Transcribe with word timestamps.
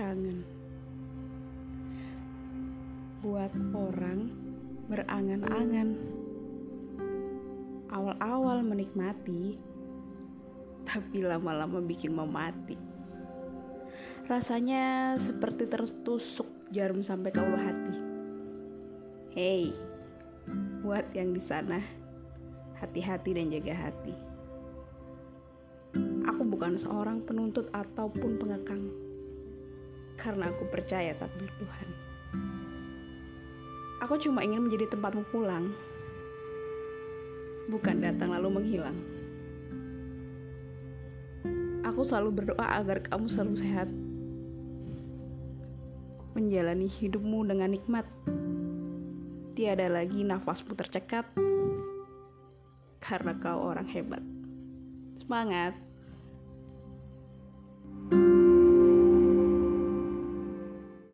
berangan-angan. 0.00 0.38
Buat 3.20 3.52
orang 3.76 4.20
berangan-angan. 4.88 5.88
Awal-awal 7.92 8.64
menikmati, 8.64 9.60
tapi 10.88 11.20
lama-lama 11.20 11.84
bikin 11.84 12.16
memati. 12.16 12.80
Rasanya 14.24 15.18
seperti 15.20 15.68
tertusuk 15.68 16.48
jarum 16.72 17.04
sampai 17.04 17.28
ke 17.28 17.40
ulu 17.44 17.58
hati. 17.60 17.96
Hei, 19.36 19.68
buat 20.80 21.12
yang 21.12 21.36
di 21.36 21.42
sana, 21.44 21.76
hati-hati 22.80 23.36
dan 23.36 23.52
jaga 23.52 23.76
hati. 23.76 24.16
Aku 26.24 26.40
bukan 26.48 26.80
seorang 26.80 27.20
penuntut 27.26 27.68
ataupun 27.74 28.38
pengekang, 28.38 29.09
karena 30.20 30.52
aku 30.52 30.68
percaya 30.68 31.16
takdir 31.16 31.48
Tuhan. 31.56 31.88
Aku 34.04 34.20
cuma 34.20 34.44
ingin 34.44 34.68
menjadi 34.68 34.92
tempatmu 34.92 35.24
pulang, 35.32 35.72
bukan 37.72 38.04
datang 38.04 38.36
lalu 38.36 38.48
menghilang. 38.60 38.98
Aku 41.88 42.04
selalu 42.04 42.44
berdoa 42.44 42.66
agar 42.76 43.00
kamu 43.08 43.26
selalu 43.32 43.54
sehat, 43.60 43.88
menjalani 46.36 46.86
hidupmu 46.86 47.48
dengan 47.48 47.72
nikmat. 47.72 48.04
Tiada 49.56 49.88
lagi 49.92 50.24
nafasmu 50.24 50.72
tercekat 50.76 51.28
karena 53.00 53.36
kau 53.36 53.72
orang 53.72 53.88
hebat. 53.90 54.22
Semangat! 55.20 55.89